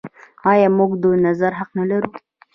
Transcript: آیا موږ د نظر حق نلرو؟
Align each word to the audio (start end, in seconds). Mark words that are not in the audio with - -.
آیا 0.51 0.67
موږ 0.77 0.91
د 1.01 1.05
نظر 1.25 1.51
حق 1.59 1.69
نلرو؟ 1.77 2.09